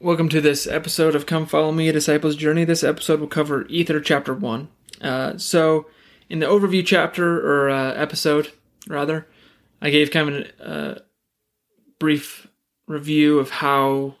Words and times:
Welcome 0.00 0.28
to 0.28 0.40
this 0.40 0.68
episode 0.68 1.16
of 1.16 1.26
Come 1.26 1.44
Follow 1.44 1.72
Me, 1.72 1.88
a 1.88 1.92
Disciple's 1.92 2.36
Journey. 2.36 2.64
This 2.64 2.84
episode 2.84 3.18
will 3.18 3.26
cover 3.26 3.66
Ether 3.66 3.98
Chapter 3.98 4.32
1. 4.32 4.68
Uh, 5.00 5.36
so, 5.38 5.86
in 6.30 6.38
the 6.38 6.46
overview 6.46 6.86
chapter, 6.86 7.40
or 7.40 7.68
uh, 7.68 7.94
episode, 7.94 8.52
rather, 8.86 9.26
I 9.82 9.90
gave 9.90 10.12
kind 10.12 10.28
of 10.28 10.46
a 10.60 10.64
uh, 10.64 10.98
brief 11.98 12.46
review 12.86 13.40
of 13.40 13.50
how 13.50 14.14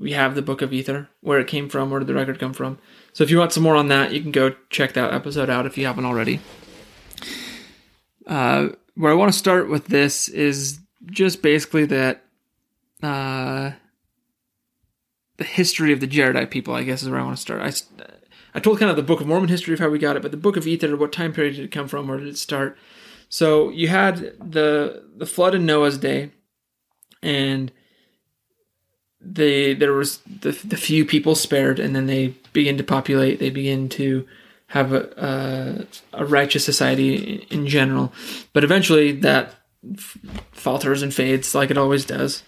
we 0.00 0.14
have 0.14 0.34
the 0.34 0.42
Book 0.42 0.62
of 0.62 0.72
Ether, 0.72 1.08
where 1.20 1.38
it 1.38 1.46
came 1.46 1.68
from, 1.68 1.90
where 1.90 2.00
did 2.00 2.08
the 2.08 2.14
record 2.14 2.40
come 2.40 2.52
from. 2.52 2.78
So, 3.12 3.22
if 3.22 3.30
you 3.30 3.38
want 3.38 3.52
some 3.52 3.62
more 3.62 3.76
on 3.76 3.86
that, 3.86 4.12
you 4.12 4.20
can 4.20 4.32
go 4.32 4.56
check 4.68 4.94
that 4.94 5.14
episode 5.14 5.48
out 5.48 5.64
if 5.64 5.78
you 5.78 5.86
haven't 5.86 6.06
already. 6.06 6.40
Uh, 8.26 8.70
where 8.96 9.12
I 9.12 9.14
want 9.14 9.32
to 9.32 9.38
start 9.38 9.70
with 9.70 9.86
this 9.86 10.28
is 10.28 10.80
just 11.06 11.40
basically 11.40 11.84
that 11.84 12.24
uh, 13.00 13.70
the 15.38 15.44
history 15.44 15.92
of 15.92 16.00
the 16.00 16.06
Jaredite 16.06 16.50
people, 16.50 16.74
I 16.74 16.82
guess, 16.82 17.02
is 17.02 17.08
where 17.08 17.20
I 17.20 17.24
want 17.24 17.36
to 17.36 17.40
start. 17.40 17.62
I, 17.62 17.72
I 18.54 18.60
told 18.60 18.78
kind 18.78 18.90
of 18.90 18.96
the 18.96 19.02
Book 19.02 19.20
of 19.20 19.26
Mormon 19.26 19.48
history 19.48 19.72
of 19.72 19.80
how 19.80 19.88
we 19.88 19.98
got 19.98 20.16
it, 20.16 20.22
but 20.22 20.32
the 20.32 20.36
Book 20.36 20.56
of 20.56 20.66
Ether, 20.66 20.96
what 20.96 21.12
time 21.12 21.32
period 21.32 21.56
did 21.56 21.64
it 21.64 21.70
come 21.70 21.88
from? 21.88 22.08
Where 22.08 22.18
did 22.18 22.28
it 22.28 22.36
start? 22.36 22.76
So 23.28 23.70
you 23.70 23.88
had 23.88 24.34
the 24.38 25.04
the 25.16 25.26
flood 25.26 25.54
in 25.54 25.64
Noah's 25.64 25.98
day, 25.98 26.32
and 27.22 27.70
the 29.20 29.74
there 29.74 29.92
was 29.92 30.18
the 30.18 30.52
the 30.52 30.76
few 30.76 31.04
people 31.04 31.34
spared, 31.34 31.78
and 31.78 31.94
then 31.94 32.06
they 32.06 32.34
begin 32.52 32.76
to 32.78 32.84
populate. 32.84 33.38
They 33.38 33.50
begin 33.50 33.88
to 33.90 34.26
have 34.68 34.92
a 34.92 35.86
a, 36.12 36.22
a 36.22 36.26
righteous 36.26 36.64
society 36.64 37.16
in, 37.50 37.60
in 37.60 37.66
general, 37.66 38.12
but 38.52 38.64
eventually 38.64 39.12
that 39.12 39.54
falters 40.50 41.02
and 41.02 41.14
fades 41.14 41.54
like 41.54 41.70
it 41.70 41.78
always 41.78 42.06
does, 42.06 42.42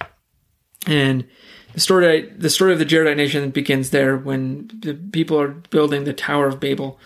and 0.87 1.27
the 1.75 1.81
story 1.81 2.29
the 2.37 2.51
story 2.51 2.73
of 2.73 2.79
the 2.79 2.85
Jaredite 2.85 3.17
nation 3.17 3.51
begins 3.51 3.91
there 3.91 4.17
when 4.17 4.71
the 4.81 4.95
people 4.95 5.41
are 5.41 5.49
building 5.49 6.05
the 6.05 6.13
Tower 6.13 6.47
of 6.47 6.61
Babel. 6.61 6.99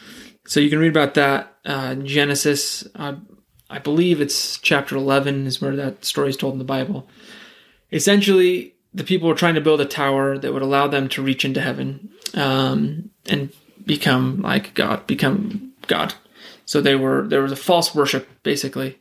So 0.46 0.60
you 0.60 0.70
can 0.70 0.78
read 0.78 0.90
about 0.90 1.14
that 1.14 1.56
uh, 1.64 1.94
Genesis. 1.94 2.86
Uh, 2.94 3.16
I 3.70 3.78
believe 3.78 4.20
it's 4.20 4.58
chapter 4.58 4.96
11 4.96 5.46
is 5.46 5.60
where 5.60 5.74
that 5.76 6.04
story 6.04 6.28
is 6.28 6.36
told 6.36 6.52
in 6.52 6.58
the 6.58 6.64
Bible. 6.64 7.08
Essentially, 7.90 8.74
the 8.92 9.04
people 9.04 9.28
were 9.28 9.34
trying 9.34 9.54
to 9.54 9.60
build 9.60 9.80
a 9.80 9.86
tower 9.86 10.38
that 10.38 10.52
would 10.52 10.62
allow 10.62 10.86
them 10.86 11.08
to 11.10 11.22
reach 11.22 11.44
into 11.44 11.60
heaven 11.60 12.10
um, 12.34 13.10
and 13.26 13.52
become 13.84 14.42
like 14.42 14.74
God, 14.74 15.06
become 15.06 15.72
God. 15.86 16.14
So 16.66 16.80
they 16.80 16.94
were 16.94 17.26
there 17.26 17.42
was 17.42 17.52
a 17.52 17.56
false 17.56 17.94
worship 17.94 18.28
basically. 18.42 18.98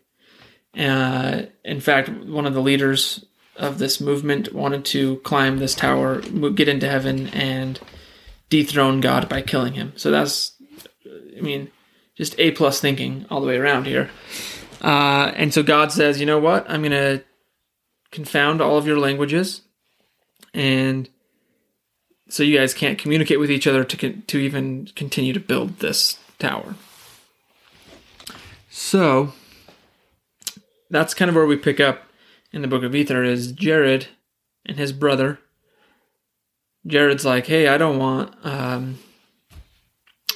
Uh, 0.77 1.43
in 1.63 1.79
fact, 1.79 2.09
one 2.09 2.45
of 2.45 2.53
the 2.53 2.61
leaders 2.61 3.23
of 3.55 3.77
this 3.77 4.01
movement 4.01 4.53
wanted 4.53 4.85
to 4.85 5.17
climb 5.17 5.59
this 5.59 5.75
tower, 5.75 6.21
get 6.21 6.67
into 6.67 6.89
heaven, 6.89 7.27
and 7.27 7.79
dethrone 8.49 9.01
God 9.01 9.29
by 9.29 9.41
killing 9.41 9.73
him. 9.73 9.93
So 9.95 10.11
that's, 10.11 10.53
I 11.37 11.41
mean, 11.41 11.71
just 12.15 12.39
A 12.39 12.51
plus 12.51 12.79
thinking 12.79 13.25
all 13.29 13.41
the 13.41 13.47
way 13.47 13.57
around 13.57 13.85
here. 13.85 14.09
Uh, 14.81 15.31
and 15.35 15.53
so 15.53 15.63
God 15.63 15.91
says, 15.91 16.19
you 16.19 16.25
know 16.25 16.39
what? 16.39 16.69
I'm 16.69 16.81
going 16.81 16.91
to 16.91 17.23
confound 18.11 18.61
all 18.61 18.77
of 18.77 18.85
your 18.85 18.99
languages, 18.99 19.61
and 20.53 21.09
so 22.29 22.43
you 22.43 22.57
guys 22.57 22.73
can't 22.73 22.99
communicate 22.99 23.39
with 23.39 23.49
each 23.49 23.65
other 23.65 23.83
to 23.83 24.21
to 24.21 24.37
even 24.37 24.87
continue 24.95 25.33
to 25.33 25.39
build 25.39 25.79
this 25.79 26.19
tower. 26.37 26.75
So 28.69 29.33
that's 30.89 31.13
kind 31.13 31.29
of 31.29 31.35
where 31.35 31.45
we 31.45 31.55
pick 31.55 31.79
up 31.79 32.03
in 32.53 32.61
the 32.61 32.67
book 32.67 32.83
of 32.83 32.95
Ether 32.95 33.23
is 33.23 33.51
Jared 33.51 34.07
and 34.65 34.77
his 34.77 34.93
brother. 34.93 35.39
Jared's 36.85 37.25
like, 37.25 37.47
hey, 37.47 37.67
I 37.67 37.77
don't 37.77 37.97
want 37.97 38.33
um, 38.45 38.99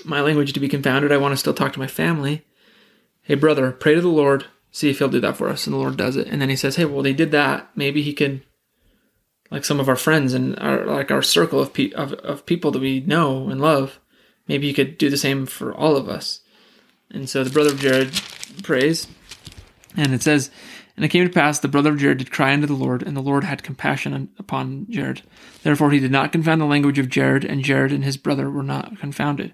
my 0.04 0.22
language 0.22 0.54
to 0.54 0.60
be 0.60 0.68
confounded. 0.68 1.12
I 1.12 1.18
want 1.18 1.34
to 1.34 1.38
still 1.38 1.54
talk 1.54 1.74
to 1.74 1.80
my 1.80 1.88
family. 1.88 2.46
Hey, 3.22 3.36
brother, 3.36 3.72
pray 3.72 3.96
to 3.96 4.02
the 4.02 4.08
Lord, 4.08 4.46
see 4.72 4.90
if 4.90 5.00
he'll 5.00 5.10
do 5.10 5.20
that 5.20 5.38
for 5.38 5.50
us. 5.50 5.68
And 5.68 5.74
the 5.74 5.78
Lord 5.78 5.98
does 5.98 6.16
it. 6.16 6.28
And 6.28 6.42
then 6.42 6.50
he 6.50 6.56
says, 6.56 6.78
hey, 6.78 6.86
well, 6.86 7.04
they 7.04 7.14
did 7.14 7.32
that. 7.32 7.70
Maybe 7.76 8.02
he 8.02 8.14
could, 8.14 8.42
like 9.52 9.66
some 9.66 9.80
of 9.80 9.90
our 9.90 9.96
friends 9.96 10.34
and 10.34 10.58
our 10.60 10.86
like 10.86 11.12
our 11.12 11.22
circle 11.22 11.60
of, 11.60 11.74
pe- 11.74 11.92
of, 11.92 12.14
of 12.14 12.46
people 12.46 12.72
that 12.72 12.82
we 12.82 13.02
know 13.02 13.50
and 13.50 13.62
love, 13.62 14.00
maybe 14.48 14.68
he 14.68 14.74
could 14.74 14.98
do 14.98 15.10
the 15.10 15.18
same 15.18 15.46
for 15.46 15.74
all 15.74 15.98
of 15.98 16.10
us. 16.10 16.42
And 17.12 17.30
so 17.30 17.44
the 17.44 17.50
brother 17.50 17.72
of 17.72 17.80
Jared 17.80 18.14
prays. 18.64 19.08
And 19.96 20.14
it 20.14 20.22
says, 20.22 20.52
and 20.98 21.06
it 21.06 21.10
came 21.10 21.26
to 21.28 21.34
pass, 21.34 21.60
the 21.60 21.68
brother 21.68 21.92
of 21.92 22.00
Jared 22.00 22.18
did 22.18 22.32
cry 22.32 22.54
unto 22.54 22.66
the 22.66 22.74
Lord, 22.74 23.04
and 23.04 23.16
the 23.16 23.22
Lord 23.22 23.44
had 23.44 23.62
compassion 23.62 24.30
upon 24.40 24.88
Jared. 24.90 25.22
Therefore 25.62 25.92
he 25.92 26.00
did 26.00 26.12
not 26.12 26.32
confound 26.32 26.60
the 26.60 26.66
language 26.66 26.98
of 26.98 27.08
Jared, 27.08 27.46
and 27.46 27.64
Jared 27.64 27.92
and 27.92 28.04
his 28.04 28.18
brother 28.18 28.50
were 28.50 28.64
not 28.64 28.98
confounded. 28.98 29.54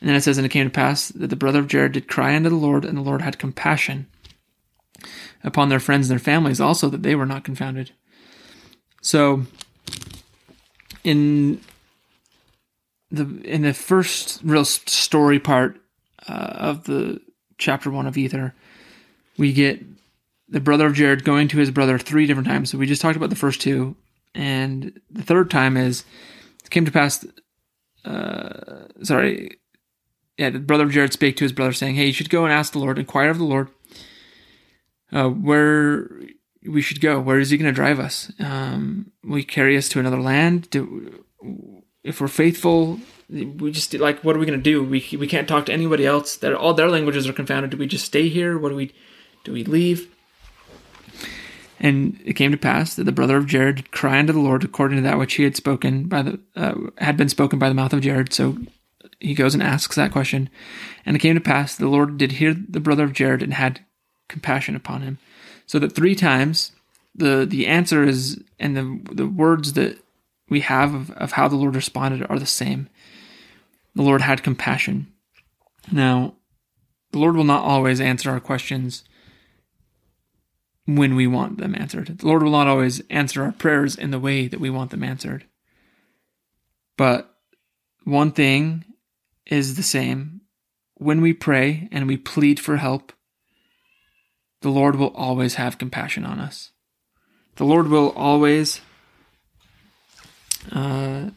And 0.00 0.08
then 0.08 0.16
it 0.16 0.22
says, 0.22 0.38
And 0.38 0.46
it 0.46 0.50
came 0.50 0.66
to 0.66 0.70
pass 0.70 1.08
that 1.08 1.28
the 1.28 1.36
brother 1.36 1.58
of 1.58 1.68
Jared 1.68 1.92
did 1.92 2.08
cry 2.08 2.34
unto 2.34 2.48
the 2.48 2.56
Lord, 2.56 2.86
and 2.86 2.96
the 2.96 3.02
Lord 3.02 3.20
had 3.20 3.38
compassion 3.38 4.06
upon 5.44 5.68
their 5.68 5.80
friends 5.80 6.08
and 6.08 6.18
their 6.18 6.24
families 6.24 6.62
also, 6.62 6.88
that 6.88 7.02
they 7.02 7.14
were 7.14 7.26
not 7.26 7.44
confounded. 7.44 7.92
So, 9.02 9.42
in 11.04 11.60
the 13.10 13.40
in 13.44 13.62
the 13.62 13.74
first 13.74 14.40
real 14.42 14.64
story 14.64 15.38
part 15.38 15.78
uh, 16.26 16.32
of 16.32 16.84
the 16.84 17.20
chapter 17.58 17.90
one 17.90 18.06
of 18.06 18.16
Ether, 18.16 18.54
we 19.36 19.52
get 19.52 19.84
the 20.48 20.60
brother 20.60 20.86
of 20.86 20.94
Jared 20.94 21.24
going 21.24 21.48
to 21.48 21.58
his 21.58 21.70
brother 21.70 21.98
three 21.98 22.26
different 22.26 22.48
times. 22.48 22.70
So 22.70 22.78
we 22.78 22.86
just 22.86 23.02
talked 23.02 23.16
about 23.16 23.30
the 23.30 23.36
first 23.36 23.60
two, 23.60 23.96
and 24.34 24.98
the 25.10 25.22
third 25.22 25.50
time 25.50 25.76
is 25.76 26.04
it 26.64 26.70
came 26.70 26.84
to 26.84 26.92
pass. 26.92 27.26
Uh, 28.04 28.86
sorry, 29.02 29.58
yeah, 30.36 30.50
the 30.50 30.58
brother 30.58 30.84
of 30.84 30.92
Jared 30.92 31.12
spake 31.12 31.36
to 31.36 31.44
his 31.44 31.52
brother, 31.52 31.72
saying, 31.72 31.96
"Hey, 31.96 32.06
you 32.06 32.12
should 32.12 32.30
go 32.30 32.44
and 32.44 32.52
ask 32.52 32.72
the 32.72 32.78
Lord, 32.78 32.98
inquire 32.98 33.30
of 33.30 33.38
the 33.38 33.44
Lord, 33.44 33.68
uh, 35.12 35.28
where 35.28 36.08
we 36.68 36.82
should 36.82 37.00
go. 37.00 37.20
Where 37.20 37.38
is 37.38 37.50
He 37.50 37.56
going 37.56 37.70
to 37.70 37.74
drive 37.74 38.00
us? 38.00 38.32
Um, 38.38 39.12
will 39.24 39.36
He 39.36 39.44
carry 39.44 39.76
us 39.76 39.88
to 39.90 40.00
another 40.00 40.20
land? 40.20 40.70
Do, 40.70 41.24
if 42.02 42.20
we're 42.20 42.28
faithful, 42.28 43.00
we 43.28 43.70
just 43.70 43.94
like 43.94 44.22
what 44.24 44.36
are 44.36 44.38
we 44.38 44.46
going 44.46 44.58
to 44.58 44.62
do? 44.62 44.82
We 44.82 45.06
we 45.18 45.26
can't 45.26 45.48
talk 45.48 45.66
to 45.66 45.72
anybody 45.72 46.06
else. 46.06 46.36
That 46.36 46.54
all 46.54 46.74
their 46.74 46.90
languages 46.90 47.28
are 47.28 47.32
confounded. 47.32 47.70
Do 47.70 47.76
we 47.76 47.86
just 47.86 48.06
stay 48.06 48.28
here? 48.28 48.58
What 48.58 48.70
do 48.70 48.76
we 48.76 48.92
do? 49.44 49.52
We 49.52 49.64
leave?" 49.64 50.08
And 51.80 52.20
it 52.24 52.34
came 52.34 52.50
to 52.50 52.58
pass 52.58 52.94
that 52.94 53.04
the 53.04 53.12
brother 53.12 53.36
of 53.36 53.46
Jared 53.46 53.90
cried 53.90 54.20
unto 54.20 54.32
the 54.32 54.40
Lord 54.40 54.64
according 54.64 54.96
to 54.98 55.02
that 55.02 55.18
which 55.18 55.34
he 55.34 55.44
had 55.44 55.56
spoken 55.56 56.04
by 56.04 56.22
the 56.22 56.40
uh, 56.56 56.74
had 56.98 57.16
been 57.16 57.28
spoken 57.28 57.58
by 57.58 57.68
the 57.68 57.74
mouth 57.74 57.92
of 57.92 58.00
Jared. 58.00 58.32
So 58.32 58.58
he 59.20 59.34
goes 59.34 59.54
and 59.54 59.62
asks 59.62 59.96
that 59.96 60.12
question. 60.12 60.50
And 61.06 61.14
it 61.16 61.20
came 61.20 61.34
to 61.34 61.40
pass 61.40 61.76
the 61.76 61.88
Lord 61.88 62.18
did 62.18 62.32
hear 62.32 62.54
the 62.54 62.80
brother 62.80 63.04
of 63.04 63.12
Jared 63.12 63.42
and 63.42 63.54
had 63.54 63.84
compassion 64.28 64.74
upon 64.74 65.02
him. 65.02 65.18
So 65.66 65.78
that 65.78 65.94
three 65.94 66.14
times 66.14 66.72
the 67.14 67.46
the 67.48 67.66
answer 67.66 68.02
is 68.02 68.42
and 68.58 68.76
the 68.76 69.14
the 69.14 69.26
words 69.26 69.74
that 69.74 69.98
we 70.48 70.60
have 70.60 70.94
of, 70.94 71.10
of 71.12 71.32
how 71.32 71.48
the 71.48 71.56
Lord 71.56 71.76
responded 71.76 72.26
are 72.28 72.38
the 72.38 72.46
same. 72.46 72.88
The 73.94 74.02
Lord 74.02 74.22
had 74.22 74.42
compassion. 74.42 75.12
Now, 75.90 76.34
the 77.12 77.18
Lord 77.18 77.36
will 77.36 77.44
not 77.44 77.64
always 77.64 78.00
answer 78.00 78.30
our 78.30 78.40
questions 78.40 79.04
when 80.88 81.14
we 81.14 81.26
want 81.26 81.58
them 81.58 81.74
answered. 81.74 82.06
The 82.18 82.26
Lord 82.26 82.42
will 82.42 82.50
not 82.50 82.66
always 82.66 83.02
answer 83.10 83.42
our 83.42 83.52
prayers 83.52 83.94
in 83.94 84.10
the 84.10 84.18
way 84.18 84.48
that 84.48 84.58
we 84.58 84.70
want 84.70 84.90
them 84.90 85.04
answered. 85.04 85.44
But 86.96 87.30
one 88.04 88.32
thing 88.32 88.86
is 89.44 89.76
the 89.76 89.82
same. 89.82 90.40
When 90.94 91.20
we 91.20 91.34
pray 91.34 91.90
and 91.92 92.06
we 92.08 92.16
plead 92.16 92.58
for 92.58 92.78
help, 92.78 93.12
the 94.62 94.70
Lord 94.70 94.96
will 94.96 95.14
always 95.14 95.56
have 95.56 95.76
compassion 95.76 96.24
on 96.24 96.40
us. 96.40 96.70
The 97.56 97.64
Lord 97.64 97.88
will 97.88 98.10
always 98.16 98.80
uh, 100.72 101.30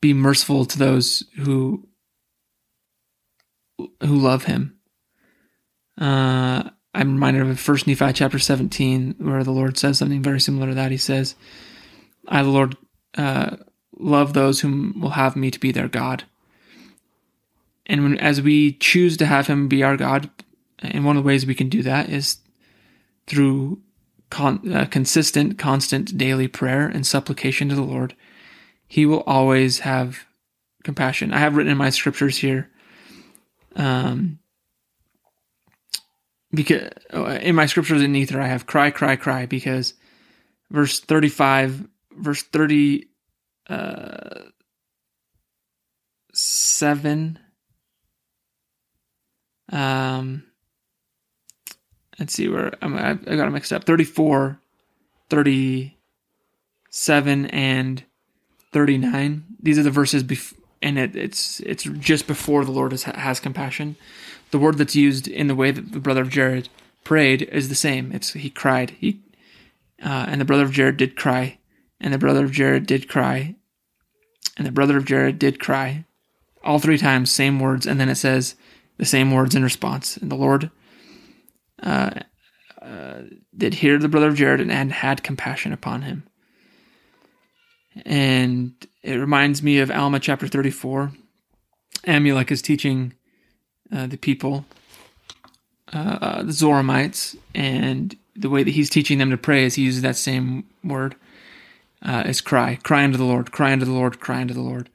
be 0.00 0.14
merciful 0.14 0.64
to 0.64 0.78
those 0.78 1.24
who 1.36 1.86
who 3.76 4.16
love 4.16 4.44
Him. 4.44 4.78
Uh, 5.98 6.70
I'm 6.98 7.12
reminded 7.12 7.46
of 7.46 7.60
First 7.60 7.86
Nephi 7.86 8.12
chapter 8.12 8.40
17, 8.40 9.14
where 9.18 9.44
the 9.44 9.52
Lord 9.52 9.78
says 9.78 9.98
something 9.98 10.20
very 10.20 10.40
similar 10.40 10.66
to 10.66 10.74
that. 10.74 10.90
He 10.90 10.96
says, 10.96 11.36
"I, 12.26 12.42
the 12.42 12.48
Lord, 12.48 12.76
uh, 13.16 13.56
love 13.96 14.32
those 14.32 14.60
whom 14.60 15.00
will 15.00 15.10
have 15.10 15.36
me 15.36 15.52
to 15.52 15.60
be 15.60 15.70
their 15.70 15.86
God." 15.86 16.24
And 17.86 18.02
when, 18.02 18.18
as 18.18 18.42
we 18.42 18.72
choose 18.72 19.16
to 19.18 19.26
have 19.26 19.46
Him 19.46 19.68
be 19.68 19.84
our 19.84 19.96
God, 19.96 20.28
and 20.80 21.04
one 21.04 21.16
of 21.16 21.22
the 21.22 21.26
ways 21.26 21.46
we 21.46 21.54
can 21.54 21.68
do 21.68 21.84
that 21.84 22.08
is 22.08 22.38
through 23.28 23.80
con- 24.30 24.72
uh, 24.72 24.86
consistent, 24.86 25.56
constant, 25.56 26.18
daily 26.18 26.48
prayer 26.48 26.88
and 26.88 27.06
supplication 27.06 27.68
to 27.68 27.76
the 27.76 27.82
Lord. 27.82 28.16
He 28.88 29.06
will 29.06 29.22
always 29.22 29.80
have 29.80 30.26
compassion. 30.82 31.32
I 31.32 31.38
have 31.38 31.54
written 31.54 31.70
in 31.70 31.78
my 31.78 31.90
scriptures 31.90 32.38
here. 32.38 32.70
Um, 33.76 34.40
because 36.52 36.90
in 37.42 37.54
my 37.54 37.66
scriptures 37.66 38.02
in 38.02 38.16
Ether, 38.16 38.40
I 38.40 38.46
have 38.46 38.66
cry, 38.66 38.90
cry, 38.90 39.16
cry 39.16 39.46
because 39.46 39.94
verse 40.70 41.00
35, 41.00 41.86
verse 42.16 42.42
30, 42.42 43.06
uh, 43.68 44.40
7. 46.32 47.38
Um, 49.70 50.44
let's 52.18 52.32
see 52.32 52.48
where 52.48 52.72
I'm, 52.80 52.96
I, 52.96 53.10
I 53.10 53.36
got 53.36 53.48
it 53.48 53.50
mixed 53.50 53.72
up 53.72 53.84
34, 53.84 54.58
37, 55.28 57.46
and 57.46 58.04
39. 58.72 59.44
These 59.60 59.78
are 59.78 59.82
the 59.82 59.90
verses 59.90 60.22
before 60.22 60.58
and 60.82 60.98
it, 60.98 61.16
it's 61.16 61.60
it's 61.60 61.84
just 61.84 62.26
before 62.26 62.64
the 62.64 62.70
Lord 62.70 62.92
has, 62.92 63.04
has 63.04 63.40
compassion. 63.40 63.96
The 64.50 64.58
word 64.58 64.78
that's 64.78 64.96
used 64.96 65.28
in 65.28 65.46
the 65.46 65.54
way 65.54 65.70
that 65.70 65.92
the 65.92 66.00
brother 66.00 66.22
of 66.22 66.30
Jared 66.30 66.68
prayed 67.04 67.42
is 67.42 67.68
the 67.68 67.74
same. 67.74 68.12
It's 68.12 68.32
he 68.32 68.50
cried. 68.50 68.90
He 68.98 69.20
uh, 70.02 70.26
and 70.28 70.40
the 70.40 70.44
brother 70.44 70.62
of 70.62 70.72
Jared 70.72 70.96
did 70.96 71.16
cry, 71.16 71.58
and 72.00 72.14
the 72.14 72.18
brother 72.18 72.44
of 72.44 72.52
Jared 72.52 72.86
did 72.86 73.08
cry, 73.08 73.56
and 74.56 74.66
the 74.66 74.72
brother 74.72 74.96
of 74.96 75.04
Jared 75.04 75.38
did 75.38 75.58
cry, 75.58 76.04
all 76.62 76.78
three 76.78 76.98
times, 76.98 77.30
same 77.30 77.58
words, 77.58 77.86
and 77.86 77.98
then 77.98 78.08
it 78.08 78.16
says 78.16 78.54
the 78.96 79.04
same 79.04 79.32
words 79.32 79.54
in 79.54 79.62
response. 79.62 80.16
And 80.16 80.30
the 80.30 80.36
Lord 80.36 80.70
uh, 81.82 82.10
uh, 82.80 83.22
did 83.56 83.74
hear 83.74 83.98
the 83.98 84.08
brother 84.08 84.28
of 84.28 84.36
Jared 84.36 84.60
and, 84.60 84.70
and 84.70 84.92
had 84.92 85.22
compassion 85.22 85.72
upon 85.72 86.02
him. 86.02 86.24
And 88.04 88.74
it 89.02 89.14
reminds 89.14 89.62
me 89.62 89.78
of 89.78 89.90
Alma 89.90 90.20
chapter 90.20 90.46
34. 90.46 91.12
Amulek 92.06 92.50
is 92.50 92.62
teaching 92.62 93.14
uh, 93.92 94.06
the 94.06 94.16
people, 94.16 94.64
uh, 95.92 96.42
the 96.42 96.52
Zoramites, 96.52 97.36
and 97.54 98.16
the 98.36 98.50
way 98.50 98.62
that 98.62 98.70
he's 98.70 98.90
teaching 98.90 99.18
them 99.18 99.30
to 99.30 99.36
pray 99.36 99.64
is 99.64 99.74
he 99.74 99.82
uses 99.82 100.02
that 100.02 100.16
same 100.16 100.64
word 100.84 101.16
uh, 102.02 102.22
as 102.24 102.40
cry. 102.40 102.78
Cry 102.82 103.04
unto 103.04 103.18
the 103.18 103.24
Lord, 103.24 103.50
cry 103.50 103.72
unto 103.72 103.84
the 103.84 103.92
Lord, 103.92 104.20
cry 104.20 104.40
unto 104.40 104.54
the 104.54 104.60
Lord. 104.60 104.88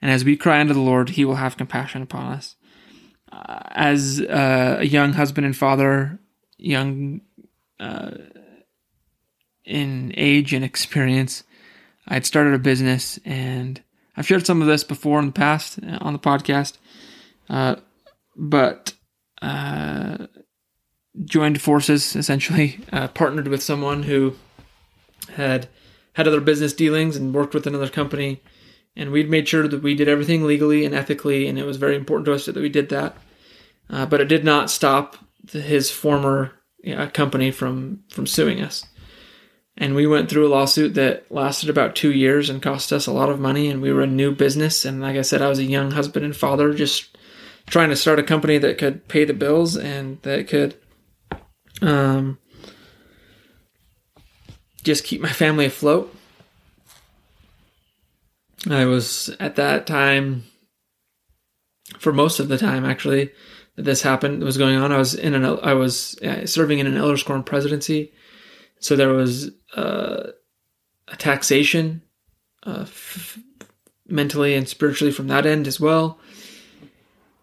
And 0.00 0.10
as 0.10 0.24
we 0.24 0.36
cry 0.36 0.60
unto 0.60 0.74
the 0.74 0.80
Lord, 0.80 1.10
he 1.10 1.24
will 1.24 1.36
have 1.36 1.56
compassion 1.56 2.02
upon 2.02 2.32
us. 2.32 2.56
Uh, 3.30 3.60
as 3.70 4.20
uh, 4.20 4.76
a 4.80 4.86
young 4.86 5.12
husband 5.14 5.44
and 5.44 5.56
father, 5.56 6.18
young 6.56 7.20
uh, 7.80 8.12
in 9.64 10.12
age 10.16 10.52
and 10.54 10.64
experience, 10.64 11.42
I 12.08 12.14
had 12.14 12.26
started 12.26 12.54
a 12.54 12.58
business, 12.58 13.18
and 13.24 13.82
I've 14.16 14.26
shared 14.26 14.46
some 14.46 14.62
of 14.62 14.68
this 14.68 14.84
before 14.84 15.18
in 15.18 15.26
the 15.26 15.32
past 15.32 15.78
uh, 15.82 15.98
on 16.00 16.12
the 16.12 16.18
podcast. 16.18 16.78
Uh, 17.48 17.76
but 18.36 18.94
uh, 19.42 20.26
joined 21.24 21.60
forces 21.60 22.14
essentially, 22.16 22.80
uh, 22.92 23.08
partnered 23.08 23.48
with 23.48 23.62
someone 23.62 24.04
who 24.04 24.36
had 25.34 25.68
had 26.14 26.26
other 26.26 26.40
business 26.40 26.72
dealings 26.72 27.16
and 27.16 27.34
worked 27.34 27.54
with 27.54 27.66
another 27.66 27.88
company. 27.88 28.40
And 28.98 29.10
we'd 29.10 29.28
made 29.28 29.46
sure 29.46 29.68
that 29.68 29.82
we 29.82 29.94
did 29.94 30.08
everything 30.08 30.44
legally 30.44 30.84
and 30.84 30.94
ethically, 30.94 31.46
and 31.46 31.58
it 31.58 31.66
was 31.66 31.76
very 31.76 31.96
important 31.96 32.24
to 32.26 32.32
us 32.32 32.46
that 32.46 32.56
we 32.56 32.70
did 32.70 32.88
that. 32.88 33.16
Uh, 33.90 34.06
but 34.06 34.22
it 34.22 34.28
did 34.28 34.44
not 34.44 34.70
stop 34.70 35.16
his 35.52 35.90
former 35.90 36.52
company 37.12 37.50
from 37.50 38.02
from 38.10 38.26
suing 38.26 38.62
us. 38.62 38.84
And 39.78 39.94
we 39.94 40.06
went 40.06 40.30
through 40.30 40.46
a 40.46 40.48
lawsuit 40.48 40.94
that 40.94 41.30
lasted 41.30 41.68
about 41.68 41.94
two 41.94 42.12
years 42.12 42.48
and 42.48 42.62
cost 42.62 42.92
us 42.92 43.06
a 43.06 43.12
lot 43.12 43.28
of 43.28 43.38
money. 43.38 43.68
And 43.68 43.82
we 43.82 43.92
were 43.92 44.02
a 44.02 44.06
new 44.06 44.34
business. 44.34 44.84
And 44.84 45.02
like 45.02 45.16
I 45.16 45.22
said, 45.22 45.42
I 45.42 45.48
was 45.48 45.58
a 45.58 45.64
young 45.64 45.90
husband 45.90 46.24
and 46.24 46.34
father, 46.34 46.72
just 46.72 47.16
trying 47.66 47.90
to 47.90 47.96
start 47.96 48.18
a 48.18 48.22
company 48.22 48.58
that 48.58 48.78
could 48.78 49.06
pay 49.08 49.24
the 49.24 49.34
bills 49.34 49.76
and 49.76 50.20
that 50.22 50.48
could 50.48 50.76
um, 51.82 52.38
just 54.82 55.04
keep 55.04 55.20
my 55.20 55.32
family 55.32 55.66
afloat. 55.66 56.14
I 58.70 58.84
was 58.84 59.34
at 59.38 59.56
that 59.56 59.86
time, 59.86 60.44
for 61.98 62.12
most 62.12 62.40
of 62.40 62.48
the 62.48 62.58
time 62.58 62.84
actually, 62.84 63.30
that 63.76 63.82
this 63.82 64.02
happened 64.02 64.42
was 64.42 64.58
going 64.58 64.76
on. 64.76 64.92
I 64.92 64.98
was 64.98 65.14
in 65.14 65.34
an 65.34 65.44
I 65.62 65.74
was 65.74 66.18
serving 66.46 66.78
in 66.78 66.86
an 66.86 66.96
Elders 66.96 67.22
Quorum 67.22 67.44
presidency, 67.44 68.12
so 68.80 68.96
there 68.96 69.12
was 69.12 69.50
uh, 69.76 70.30
a 71.08 71.16
taxation, 71.16 72.02
uh, 72.64 72.80
f- 72.80 73.38
mentally 74.08 74.54
and 74.54 74.68
spiritually 74.68 75.12
from 75.12 75.28
that 75.28 75.46
end 75.46 75.68
as 75.68 75.78
well. 75.78 76.18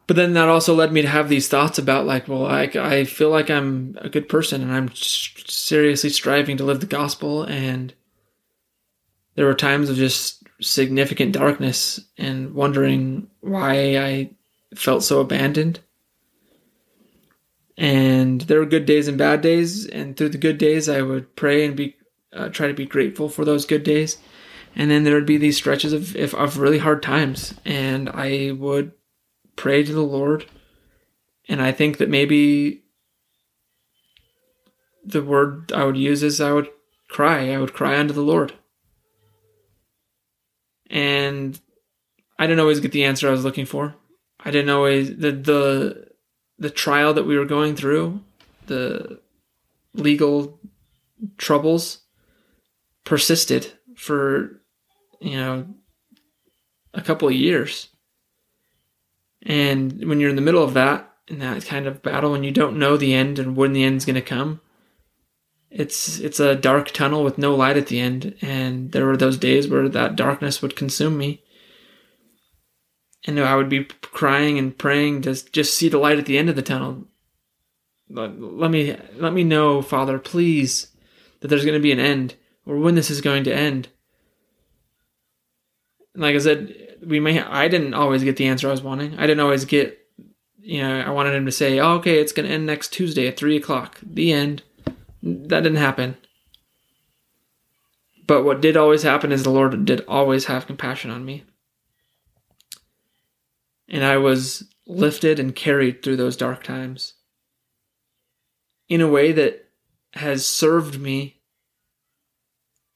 But 0.07 0.17
then 0.17 0.33
that 0.33 0.49
also 0.49 0.75
led 0.75 0.91
me 0.91 1.01
to 1.01 1.07
have 1.07 1.29
these 1.29 1.47
thoughts 1.47 1.77
about 1.77 2.05
like 2.05 2.27
well 2.27 2.45
i, 2.45 2.63
I 2.63 3.05
feel 3.05 3.29
like 3.29 3.49
i'm 3.49 3.97
a 4.01 4.09
good 4.09 4.27
person 4.27 4.61
and 4.61 4.71
i'm 4.71 4.91
seriously 4.93 6.09
striving 6.09 6.57
to 6.57 6.65
live 6.65 6.81
the 6.81 6.85
gospel. 6.85 7.43
And 7.43 7.93
there 9.35 9.45
were 9.45 9.53
times 9.53 9.89
of 9.89 9.95
just 9.95 10.43
significant 10.61 11.31
darkness 11.31 11.99
and 12.17 12.53
wondering 12.53 13.27
why 13.39 13.97
i 13.97 14.29
felt 14.75 15.03
so 15.03 15.21
abandoned. 15.21 15.79
And 17.77 18.41
there 18.41 18.59
were 18.59 18.65
good 18.65 18.85
days 18.85 19.07
and 19.07 19.17
bad 19.17 19.41
days. 19.41 19.87
And 19.87 20.15
through 20.15 20.29
the 20.29 20.37
good 20.37 20.57
days 20.57 20.89
i 20.89 21.01
would 21.01 21.35
pray 21.35 21.65
and 21.65 21.77
be 21.77 21.95
uh, 22.35 22.49
try 22.49 22.67
to 22.67 22.73
be 22.73 22.85
grateful 22.85 23.29
for 23.29 23.45
those 23.45 23.65
good 23.65 23.83
days 23.83 24.17
and 24.75 24.89
then 24.89 25.03
there 25.03 25.15
would 25.15 25.25
be 25.25 25.37
these 25.37 25.57
stretches 25.57 25.93
of, 25.93 26.15
of 26.33 26.57
really 26.57 26.79
hard 26.79 27.01
times 27.03 27.53
and 27.65 28.09
i 28.09 28.51
would 28.51 28.91
pray 29.55 29.83
to 29.83 29.93
the 29.93 30.01
Lord. 30.01 30.45
And 31.47 31.61
I 31.61 31.71
think 31.71 31.97
that 31.97 32.09
maybe 32.09 32.83
the 35.03 35.21
word 35.21 35.71
I 35.73 35.83
would 35.83 35.97
use 35.97 36.23
is 36.23 36.39
I 36.39 36.53
would 36.53 36.69
cry. 37.09 37.51
I 37.51 37.57
would 37.57 37.73
cry 37.73 37.97
unto 37.97 38.13
the 38.13 38.21
Lord. 38.21 38.53
And 40.89 41.59
I 42.39 42.47
didn't 42.47 42.61
always 42.61 42.79
get 42.79 42.91
the 42.91 43.03
answer 43.03 43.27
I 43.27 43.31
was 43.31 43.43
looking 43.43 43.65
for. 43.65 43.95
I 44.39 44.51
didn't 44.51 44.69
always 44.69 45.17
the 45.17 45.31
the 45.31 46.07
the 46.59 46.69
trial 46.69 47.13
that 47.13 47.25
we 47.25 47.37
were 47.37 47.45
going 47.45 47.75
through, 47.75 48.21
the 48.67 49.19
legal 49.93 50.59
troubles 51.37 52.02
persisted 53.03 53.71
for 53.95 54.61
you 55.19 55.37
know 55.37 55.67
a 56.93 57.01
couple 57.01 57.27
of 57.27 57.33
years. 57.33 57.89
And 59.45 60.07
when 60.07 60.19
you're 60.19 60.29
in 60.29 60.37
the 60.37 60.41
middle 60.41 60.63
of 60.63 60.73
that, 60.75 61.11
in 61.27 61.39
that 61.39 61.65
kind 61.65 61.85
of 61.85 62.01
battle, 62.01 62.33
and 62.33 62.45
you 62.45 62.51
don't 62.51 62.79
know 62.79 62.97
the 62.97 63.13
end 63.13 63.39
and 63.39 63.55
when 63.55 63.73
the 63.73 63.83
end's 63.83 64.05
going 64.05 64.15
to 64.15 64.21
come, 64.21 64.61
it's 65.69 66.19
it's 66.19 66.39
a 66.39 66.55
dark 66.55 66.91
tunnel 66.91 67.23
with 67.23 67.37
no 67.37 67.55
light 67.55 67.77
at 67.77 67.87
the 67.87 67.99
end. 67.99 68.35
And 68.41 68.91
there 68.91 69.05
were 69.05 69.17
those 69.17 69.37
days 69.37 69.67
where 69.67 69.89
that 69.89 70.15
darkness 70.15 70.61
would 70.61 70.75
consume 70.75 71.17
me, 71.17 71.43
and 73.25 73.39
I 73.39 73.55
would 73.55 73.69
be 73.69 73.85
crying 73.85 74.57
and 74.57 74.77
praying 74.77 75.23
to 75.23 75.33
just 75.51 75.73
see 75.73 75.89
the 75.89 75.97
light 75.97 76.19
at 76.19 76.25
the 76.25 76.37
end 76.37 76.49
of 76.49 76.55
the 76.55 76.61
tunnel. 76.61 77.07
Let, 78.09 78.39
let 78.39 78.69
me 78.69 78.95
let 79.15 79.33
me 79.33 79.43
know, 79.43 79.81
Father, 79.81 80.19
please, 80.19 80.87
that 81.39 81.47
there's 81.47 81.65
going 81.65 81.77
to 81.77 81.83
be 81.83 81.91
an 81.91 81.99
end, 81.99 82.35
or 82.65 82.77
when 82.77 82.95
this 82.95 83.09
is 83.09 83.21
going 83.21 83.43
to 83.45 83.53
end. 83.53 83.89
Like 86.15 86.35
I 86.35 86.39
said, 86.39 86.97
we 87.05 87.19
may 87.19 87.41
I 87.41 87.67
didn't 87.67 87.93
always 87.93 88.23
get 88.23 88.37
the 88.37 88.47
answer 88.47 88.67
I 88.67 88.71
was 88.71 88.83
wanting. 88.83 89.17
I 89.17 89.27
didn't 89.27 89.41
always 89.41 89.65
get 89.65 89.99
you 90.63 90.81
know, 90.81 91.01
I 91.01 91.09
wanted 91.09 91.35
him 91.35 91.45
to 91.45 91.51
say, 91.51 91.79
oh, 91.79 91.95
okay, 91.95 92.19
it's 92.19 92.31
gonna 92.31 92.47
end 92.47 92.65
next 92.65 92.93
Tuesday 92.93 93.27
at 93.27 93.37
three 93.37 93.57
o'clock. 93.57 93.99
The 94.01 94.31
end. 94.31 94.63
That 95.21 95.61
didn't 95.61 95.77
happen. 95.77 96.17
But 98.25 98.43
what 98.43 98.61
did 98.61 98.77
always 98.77 99.03
happen 99.03 99.31
is 99.31 99.43
the 99.43 99.49
Lord 99.49 99.85
did 99.85 100.05
always 100.07 100.45
have 100.45 100.67
compassion 100.67 101.11
on 101.11 101.25
me. 101.25 101.43
And 103.89 104.03
I 104.03 104.17
was 104.17 104.63
lifted 104.87 105.39
and 105.39 105.55
carried 105.55 106.01
through 106.01 106.17
those 106.17 106.37
dark 106.37 106.63
times 106.63 107.13
in 108.87 109.01
a 109.01 109.07
way 109.07 109.31
that 109.31 109.69
has 110.13 110.45
served 110.45 110.99
me 110.99 111.41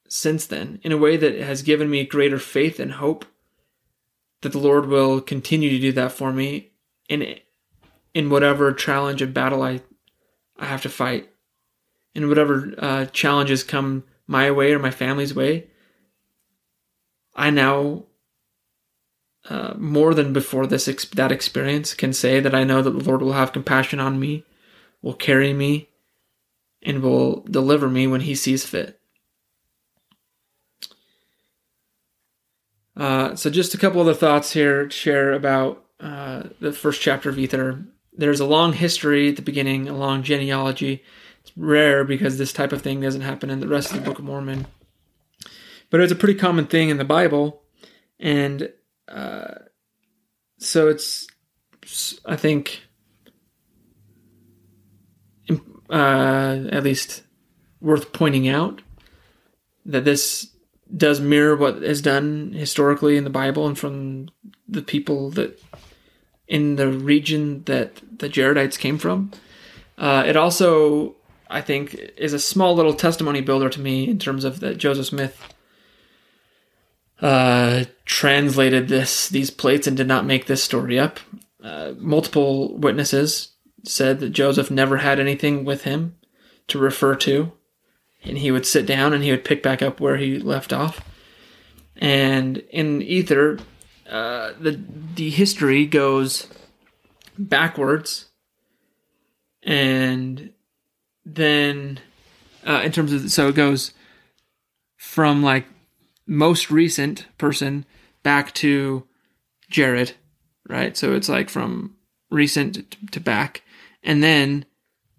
since 0.07 0.45
then, 0.45 0.79
in 0.83 0.91
a 0.91 0.97
way 0.97 1.17
that 1.17 1.35
has 1.39 1.61
given 1.61 1.89
me 1.89 2.05
greater 2.05 2.39
faith 2.39 2.79
and 2.79 2.93
hope 2.93 3.25
that 4.41 4.51
the 4.51 4.59
Lord 4.59 4.87
will 4.87 5.21
continue 5.21 5.69
to 5.69 5.79
do 5.79 5.91
that 5.93 6.11
for 6.11 6.31
me 6.31 6.71
in 7.09 7.39
in 8.13 8.29
whatever 8.29 8.73
challenge 8.73 9.21
and 9.21 9.33
battle 9.33 9.61
I 9.61 9.81
I 10.57 10.65
have 10.65 10.81
to 10.83 10.89
fight, 10.89 11.29
in 12.15 12.27
whatever 12.29 12.73
uh, 12.77 13.05
challenges 13.05 13.63
come 13.63 14.03
my 14.25 14.49
way 14.51 14.73
or 14.73 14.79
my 14.79 14.91
family's 14.91 15.35
way. 15.35 15.67
I 17.35 17.51
now, 17.51 18.05
uh, 19.47 19.75
more 19.77 20.13
than 20.13 20.33
before 20.33 20.65
this 20.65 20.85
that 21.13 21.31
experience, 21.31 21.93
can 21.93 22.13
say 22.13 22.39
that 22.39 22.55
I 22.55 22.63
know 22.63 22.81
that 22.81 22.91
the 22.91 23.03
Lord 23.03 23.21
will 23.21 23.33
have 23.33 23.53
compassion 23.53 23.99
on 23.99 24.19
me, 24.19 24.43
will 25.01 25.13
carry 25.13 25.53
me, 25.53 25.89
and 26.81 27.03
will 27.03 27.41
deliver 27.41 27.87
me 27.87 28.07
when 28.07 28.21
He 28.21 28.33
sees 28.33 28.65
fit. 28.65 28.96
Uh, 32.97 33.35
so 33.35 33.49
just 33.49 33.75
a 33.75 33.77
couple 33.77 34.01
other 34.01 34.13
thoughts 34.13 34.51
here 34.51 34.87
to 34.87 34.89
share 34.89 35.33
about 35.33 35.85
uh, 35.99 36.43
the 36.59 36.73
first 36.73 37.01
chapter 37.01 37.29
of 37.29 37.37
Ether. 37.37 37.85
There's 38.11 38.39
a 38.39 38.45
long 38.45 38.73
history 38.73 39.29
at 39.29 39.35
the 39.35 39.43
beginning, 39.43 39.87
a 39.87 39.95
long 39.95 40.23
genealogy. 40.23 41.03
It's 41.41 41.51
rare 41.55 42.03
because 42.03 42.37
this 42.37 42.51
type 42.51 42.71
of 42.71 42.81
thing 42.81 43.01
doesn't 43.01 43.21
happen 43.21 43.51
in 43.51 43.59
the 43.59 43.67
rest 43.67 43.91
of 43.91 43.99
the 43.99 44.03
Book 44.03 44.17
of 44.17 44.25
Mormon. 44.25 44.65
But 45.91 46.01
it's 46.01 46.11
a 46.11 46.15
pretty 46.15 46.39
common 46.39 46.65
thing 46.65 46.89
in 46.89 46.97
the 46.97 47.05
Bible. 47.05 47.61
And 48.19 48.73
uh, 49.07 49.53
so 50.57 50.87
it's, 50.87 51.27
I 52.25 52.35
think, 52.35 52.81
uh, 55.89 56.65
at 56.71 56.83
least 56.83 57.23
worth 57.79 58.11
pointing 58.11 58.47
out 58.47 58.81
that 59.85 60.03
this 60.03 60.51
does 60.95 61.19
mirror 61.19 61.55
what 61.55 61.83
is 61.83 62.01
done 62.01 62.53
historically 62.53 63.17
in 63.17 63.23
the 63.23 63.29
Bible 63.29 63.67
and 63.67 63.77
from 63.77 64.29
the 64.67 64.81
people 64.81 65.29
that 65.31 65.61
in 66.47 66.77
the 66.77 66.89
region 66.89 67.63
that 67.65 68.01
the 68.19 68.29
Jaredites 68.29 68.79
came 68.79 68.97
from. 68.97 69.31
Uh, 69.97 70.23
it 70.25 70.35
also, 70.37 71.15
I 71.49 71.61
think, 71.61 71.95
is 72.17 72.33
a 72.33 72.39
small 72.39 72.75
little 72.75 72.93
testimony 72.93 73.41
builder 73.41 73.69
to 73.69 73.81
me 73.81 74.07
in 74.07 74.19
terms 74.19 74.43
of 74.43 74.59
that 74.61 74.77
Joseph 74.77 75.07
Smith 75.07 75.53
uh, 77.21 77.85
translated 78.05 78.87
this 78.87 79.27
these 79.29 79.49
plates 79.49 79.87
and 79.87 79.97
did 79.97 80.07
not 80.07 80.25
make 80.25 80.45
this 80.45 80.63
story 80.63 80.99
up. 80.99 81.19
Uh, 81.63 81.93
multiple 81.97 82.77
witnesses 82.77 83.49
said 83.83 84.19
that 84.19 84.29
Joseph 84.29 84.69
never 84.69 84.97
had 84.97 85.19
anything 85.19 85.65
with 85.65 85.83
him 85.83 86.15
to 86.67 86.77
refer 86.77 87.15
to, 87.15 87.51
and 88.23 88.37
he 88.37 88.51
would 88.51 88.65
sit 88.65 88.85
down 88.85 89.13
and 89.13 89.23
he 89.23 89.31
would 89.31 89.45
pick 89.45 89.63
back 89.63 89.81
up 89.81 89.99
where 89.99 90.17
he 90.17 90.39
left 90.39 90.73
off. 90.73 91.01
And 91.95 92.57
in 92.69 93.01
Ether, 93.01 93.59
uh, 94.09 94.51
the 94.59 94.79
the 95.15 95.29
history 95.29 95.85
goes 95.85 96.47
backwards, 97.37 98.29
and 99.63 100.53
then 101.25 101.99
uh, 102.65 102.81
in 102.83 102.91
terms 102.91 103.11
of 103.13 103.31
so 103.31 103.49
it 103.49 103.55
goes 103.55 103.93
from 104.95 105.41
like 105.41 105.65
most 106.27 106.69
recent 106.69 107.25
person 107.37 107.85
back 108.23 108.53
to 108.53 109.07
Jared, 109.69 110.13
right? 110.69 110.95
So 110.95 111.13
it's 111.13 111.29
like 111.29 111.49
from 111.49 111.95
recent 112.29 112.95
to 113.11 113.19
back, 113.19 113.63
and 114.03 114.23
then 114.23 114.65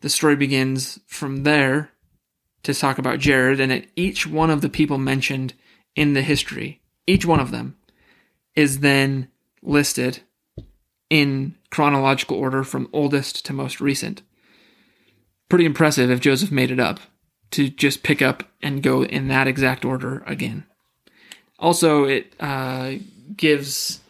the 0.00 0.08
story 0.08 0.36
begins 0.36 1.00
from 1.06 1.42
there 1.42 1.90
to 2.62 2.74
talk 2.74 2.98
about 2.98 3.18
Jared, 3.18 3.60
and 3.60 3.72
at 3.72 3.86
each 3.96 4.26
one 4.26 4.50
of 4.50 4.60
the 4.60 4.68
people 4.68 4.98
mentioned 4.98 5.54
in 5.94 6.14
the 6.14 6.22
history, 6.22 6.80
each 7.06 7.24
one 7.24 7.40
of 7.40 7.50
them, 7.50 7.76
is 8.54 8.80
then 8.80 9.28
listed 9.62 10.20
in 11.10 11.54
chronological 11.70 12.36
order 12.36 12.64
from 12.64 12.88
oldest 12.92 13.44
to 13.46 13.52
most 13.52 13.80
recent. 13.80 14.22
Pretty 15.48 15.64
impressive 15.64 16.10
if 16.10 16.20
Joseph 16.20 16.50
made 16.50 16.70
it 16.70 16.80
up 16.80 17.00
to 17.52 17.68
just 17.68 18.02
pick 18.02 18.20
up 18.20 18.44
and 18.62 18.82
go 18.82 19.04
in 19.04 19.28
that 19.28 19.46
exact 19.46 19.84
order 19.84 20.22
again. 20.26 20.64
Also, 21.58 22.04
it 22.04 22.34
uh, 22.38 22.94
gives, 23.36 24.00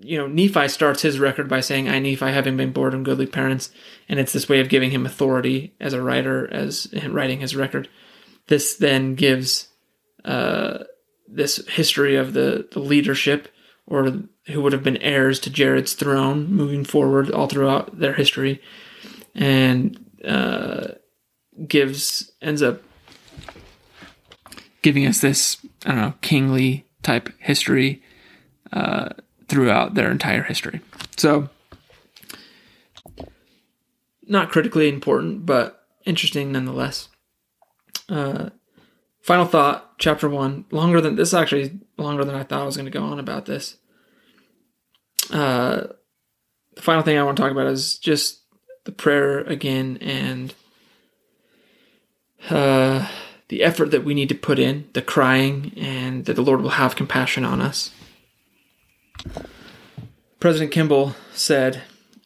you 0.00 0.18
know, 0.18 0.26
Nephi 0.26 0.68
starts 0.68 1.02
his 1.02 1.18
record 1.18 1.48
by 1.48 1.60
saying, 1.60 1.88
I, 1.88 1.98
Nephi, 1.98 2.26
having 2.26 2.56
been 2.56 2.72
born 2.72 2.94
of 2.94 3.02
goodly 3.02 3.26
parents. 3.26 3.70
And 4.08 4.18
it's 4.18 4.32
this 4.32 4.48
way 4.48 4.60
of 4.60 4.68
giving 4.68 4.90
him 4.90 5.06
authority 5.06 5.74
as 5.80 5.92
a 5.92 6.02
writer, 6.02 6.52
as 6.52 6.88
writing 7.08 7.40
his 7.40 7.56
record. 7.56 7.88
This 8.48 8.76
then 8.76 9.14
gives 9.14 9.68
uh, 10.24 10.84
this 11.28 11.66
history 11.68 12.16
of 12.16 12.32
the, 12.32 12.68
the 12.70 12.80
leadership 12.80 13.48
or 13.86 14.22
who 14.46 14.60
would 14.60 14.72
have 14.72 14.82
been 14.82 14.96
heirs 14.98 15.38
to 15.40 15.50
Jared's 15.50 15.94
throne 15.94 16.52
moving 16.52 16.84
forward 16.84 17.30
all 17.30 17.46
throughout 17.46 17.98
their 17.98 18.14
history, 18.14 18.60
and 19.34 20.04
uh, 20.24 20.88
gives 21.66 22.32
ends 22.42 22.62
up 22.62 22.82
giving 24.82 25.06
us 25.06 25.20
this 25.20 25.58
I 25.84 25.88
don't 25.88 26.00
know 26.00 26.14
kingly 26.20 26.84
type 27.02 27.28
history 27.38 28.02
uh, 28.72 29.10
throughout 29.48 29.94
their 29.94 30.10
entire 30.10 30.42
history. 30.42 30.80
So 31.16 31.48
not 34.26 34.50
critically 34.50 34.88
important, 34.88 35.46
but 35.46 35.84
interesting 36.04 36.52
nonetheless. 36.52 37.08
Uh, 38.08 38.50
Final 39.26 39.44
thought, 39.44 39.98
chapter 39.98 40.28
one, 40.28 40.66
longer 40.70 41.00
than 41.00 41.16
this 41.16 41.34
actually 41.34 41.80
longer 41.98 42.24
than 42.24 42.36
I 42.36 42.44
thought 42.44 42.62
I 42.62 42.64
was 42.64 42.76
going 42.76 42.86
to 42.86 42.96
go 42.96 43.02
on 43.02 43.18
about 43.18 43.46
this. 43.46 43.76
Uh, 45.32 45.88
the 46.76 46.80
final 46.80 47.02
thing 47.02 47.18
I 47.18 47.24
want 47.24 47.36
to 47.36 47.42
talk 47.42 47.50
about 47.50 47.66
is 47.66 47.98
just 47.98 48.42
the 48.84 48.92
prayer 48.92 49.40
again 49.40 49.98
and 50.00 50.54
uh, 52.50 53.08
the 53.48 53.64
effort 53.64 53.90
that 53.90 54.04
we 54.04 54.14
need 54.14 54.28
to 54.28 54.36
put 54.36 54.60
in, 54.60 54.88
the 54.92 55.02
crying, 55.02 55.72
and 55.76 56.24
that 56.26 56.34
the 56.34 56.42
Lord 56.42 56.60
will 56.60 56.70
have 56.70 56.94
compassion 56.94 57.44
on 57.44 57.60
us. 57.60 57.90
President 60.40 60.70
Kimball 60.72 61.14
said, 61.32 61.82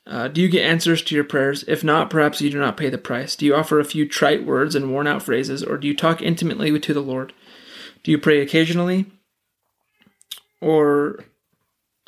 uh, 0.07 0.27
do 0.29 0.41
you 0.41 0.49
get 0.49 0.65
answers 0.65 1.03
to 1.03 1.15
your 1.15 1.25
prayers? 1.25 1.65
If 1.69 1.85
not, 1.85 2.11
perhaps 2.11 2.41
you 2.41 2.51
do 2.51 2.59
not 2.59 2.77
pay 2.77 2.89
the 2.89 2.99
price. 2.99 3.37
Do 3.37 3.47
you 3.47 3.55
offer 3.55 3.79
a 3.79 3.85
few 3.85 4.09
trite 4.09 4.45
words 4.45 4.75
and 4.75 4.91
worn 4.91 5.07
out 5.07 5.23
phrases, 5.23 5.63
or 5.63 5.79
do 5.79 5.87
you 5.87 5.97
talk 5.97 6.21
intimately 6.21 6.79
to 6.79 6.93
the 6.93 7.01
Lord? 7.01 7.33
Do 8.03 8.11
you 8.11 8.19
pray 8.19 8.41
occasionally? 8.41 9.07
Or 10.61 11.25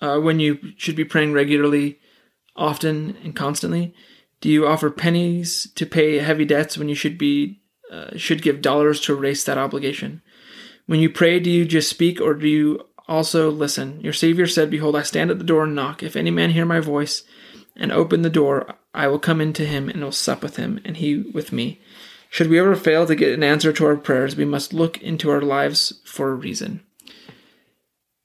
uh, 0.01 0.19
when 0.19 0.41
you 0.41 0.73
should 0.77 0.97
be 0.97 1.05
praying 1.05 1.33
regularly, 1.33 2.01
often, 2.57 3.17
and 3.23 3.37
constantly? 3.37 3.95
Do 4.41 4.49
you 4.49 4.67
offer 4.67 4.91
pennies 4.91 5.71
to 5.77 5.87
pay 5.87 6.19
heavy 6.19 6.45
debts 6.45 6.77
when 6.77 6.89
you 6.89 6.97
should 6.97 7.17
be 7.17 7.61
uh, 7.91 8.17
should 8.17 8.43
give 8.43 8.63
dollars 8.63 9.01
to 9.03 9.15
erase 9.15 9.45
that 9.45 9.59
obligation? 9.59 10.23
When 10.87 10.99
you 10.99 11.09
pray, 11.09 11.39
do 11.39 11.51
you 11.51 11.65
just 11.65 11.89
speak 11.89 12.21
or 12.21 12.35
do 12.35 12.49
you 12.49 12.81
also 13.09 13.51
listen? 13.51 14.01
Your 14.01 14.13
Savior 14.13 14.47
said, 14.47 14.71
Behold, 14.71 14.97
I 14.97 15.03
stand 15.03 15.31
at 15.31 15.39
the 15.39 15.45
door 15.45 15.65
and 15.65 15.75
knock. 15.75 16.03
If 16.03 16.17
any 16.17 16.31
man 16.31 16.51
hear 16.51 16.65
my 16.65 16.81
voice 16.81 17.25
and 17.77 17.93
open 17.93 18.23
the 18.23 18.31
door, 18.31 18.75
I 18.95 19.09
will 19.09 19.19
come 19.19 19.41
into 19.41 19.65
him 19.65 19.89
and 19.89 20.03
will 20.03 20.13
sup 20.13 20.43
with 20.43 20.57
him, 20.57 20.81
and 20.85 20.97
he 20.97 21.19
with 21.19 21.53
me. 21.53 21.81
Should 22.31 22.49
we 22.49 22.59
ever 22.59 22.77
fail 22.77 23.07
to 23.07 23.15
get 23.15 23.35
an 23.35 23.43
answer 23.43 23.73
to 23.73 23.87
our 23.87 23.97
prayers, 23.97 24.37
we 24.37 24.45
must 24.45 24.73
look 24.73 25.01
into 25.03 25.31
our 25.31 25.43
lives 25.43 26.01
for 26.05 26.31
a 26.31 26.35
reason. 26.35 26.83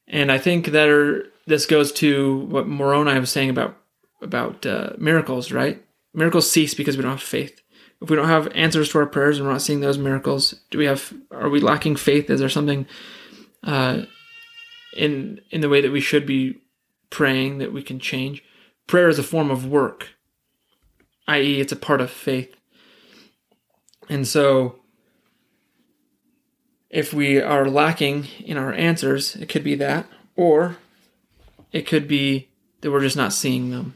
And 0.07 0.31
I 0.31 0.37
think 0.37 0.67
that 0.67 0.87
are, 0.87 1.25
this 1.45 1.65
goes 1.65 1.91
to 1.93 2.39
what 2.45 2.67
Moroni 2.67 3.19
was 3.19 3.29
saying 3.29 3.49
about 3.49 3.77
about 4.21 4.65
uh, 4.65 4.91
miracles, 4.97 5.51
right? 5.51 5.83
Miracles 6.13 6.49
cease 6.49 6.73
because 6.73 6.97
we 6.97 7.03
don't 7.03 7.11
have 7.11 7.21
faith. 7.21 7.61
If 8.01 8.09
we 8.09 8.15
don't 8.15 8.27
have 8.27 8.47
answers 8.53 8.89
to 8.89 8.99
our 8.99 9.05
prayers 9.05 9.37
and 9.37 9.45
we're 9.45 9.53
not 9.53 9.61
seeing 9.61 9.79
those 9.79 9.97
miracles, 9.97 10.55
do 10.71 10.77
we 10.77 10.85
have? 10.85 11.13
Are 11.31 11.49
we 11.49 11.59
lacking 11.59 11.95
faith? 11.95 12.29
Is 12.29 12.39
there 12.39 12.49
something 12.49 12.85
uh, 13.63 14.03
in 14.95 15.41
in 15.51 15.61
the 15.61 15.69
way 15.69 15.81
that 15.81 15.91
we 15.91 16.01
should 16.01 16.25
be 16.25 16.61
praying 17.09 17.57
that 17.59 17.73
we 17.73 17.81
can 17.81 17.99
change? 17.99 18.43
prayer 18.87 19.09
is 19.09 19.19
a 19.19 19.23
form 19.23 19.51
of 19.51 19.65
work, 19.65 20.09
i.e., 21.27 21.59
it's 21.59 21.73
a 21.73 21.77
part 21.77 22.01
of 22.01 22.09
faith. 22.09 22.55
And 24.09 24.25
so, 24.25 24.79
if 26.89 27.13
we 27.13 27.41
are 27.41 27.69
lacking 27.69 28.27
in 28.39 28.57
our 28.57 28.73
answers, 28.73 29.35
it 29.35 29.49
could 29.49 29.63
be 29.63 29.75
that, 29.75 30.07
or 30.37 30.77
it 31.73 31.85
could 31.85 32.07
be 32.07 32.47
that 32.79 32.89
we're 32.89 33.01
just 33.01 33.17
not 33.17 33.33
seeing 33.33 33.69
them. 33.69 33.95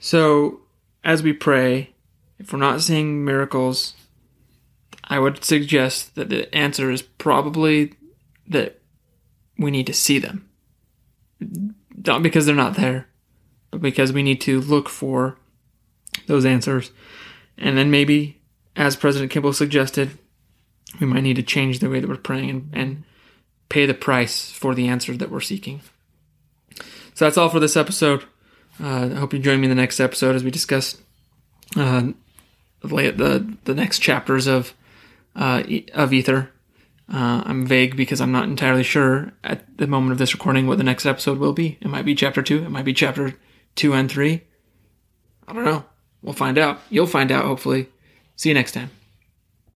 So, 0.00 0.62
as 1.04 1.22
we 1.22 1.32
pray, 1.32 1.94
if 2.38 2.52
we're 2.52 2.58
not 2.58 2.82
seeing 2.82 3.24
miracles, 3.24 3.94
I 5.04 5.20
would 5.20 5.44
suggest 5.44 6.16
that 6.16 6.28
the 6.28 6.52
answer 6.52 6.90
is 6.90 7.02
probably 7.02 7.94
that 8.48 8.80
we 9.58 9.70
need 9.70 9.86
to 9.86 9.94
see 9.94 10.18
them. 10.18 10.48
Not 11.40 12.22
because 12.22 12.46
they're 12.46 12.54
not 12.54 12.76
there, 12.76 13.08
but 13.70 13.80
because 13.80 14.12
we 14.12 14.22
need 14.22 14.40
to 14.42 14.60
look 14.60 14.88
for 14.88 15.38
those 16.26 16.44
answers. 16.44 16.90
And 17.58 17.76
then 17.76 17.90
maybe, 17.90 18.40
as 18.74 18.96
President 18.96 19.30
Kimball 19.30 19.52
suggested, 19.52 20.18
we 21.00 21.06
might 21.06 21.22
need 21.22 21.36
to 21.36 21.42
change 21.42 21.78
the 21.78 21.90
way 21.90 22.00
that 22.00 22.08
we're 22.08 22.16
praying 22.16 22.50
and, 22.50 22.70
and 22.72 23.04
pay 23.68 23.86
the 23.86 23.94
price 23.94 24.50
for 24.50 24.74
the 24.74 24.88
answer 24.88 25.16
that 25.16 25.30
we're 25.30 25.40
seeking. 25.40 25.80
So 27.14 27.24
that's 27.24 27.36
all 27.36 27.48
for 27.48 27.60
this 27.60 27.76
episode. 27.76 28.24
Uh, 28.82 29.10
I 29.12 29.14
hope 29.14 29.32
you 29.32 29.38
join 29.38 29.60
me 29.60 29.66
in 29.66 29.70
the 29.70 29.80
next 29.80 30.00
episode 30.00 30.36
as 30.36 30.44
we 30.44 30.50
discuss 30.50 30.98
uh, 31.76 32.08
the 32.82 33.56
the 33.64 33.74
next 33.74 34.00
chapters 34.00 34.46
of 34.46 34.74
uh, 35.34 35.62
of 35.94 36.12
Ether. 36.12 36.50
Uh, 37.12 37.42
I'm 37.44 37.66
vague 37.66 37.96
because 37.96 38.20
I'm 38.20 38.32
not 38.32 38.48
entirely 38.48 38.82
sure 38.82 39.32
at 39.44 39.78
the 39.78 39.86
moment 39.86 40.12
of 40.12 40.18
this 40.18 40.34
recording 40.34 40.66
what 40.66 40.78
the 40.78 40.84
next 40.84 41.06
episode 41.06 41.38
will 41.38 41.52
be. 41.52 41.78
It 41.80 41.88
might 41.88 42.04
be 42.04 42.14
chapter 42.14 42.42
two. 42.42 42.64
It 42.64 42.70
might 42.70 42.84
be 42.84 42.92
chapter 42.92 43.34
two 43.76 43.92
and 43.92 44.10
three? 44.10 44.42
I 45.46 45.52
don't 45.52 45.64
know. 45.64 45.84
We'll 46.22 46.34
find 46.34 46.58
out. 46.58 46.80
You'll 46.90 47.06
find 47.06 47.30
out, 47.30 47.44
hopefully. 47.44 47.88
See 48.34 48.48
you 48.48 48.54
next 48.54 48.72
time. 48.72 48.90